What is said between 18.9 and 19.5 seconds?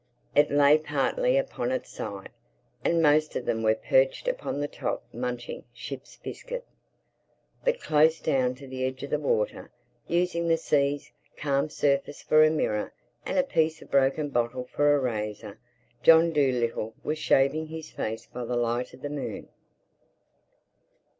of the moon.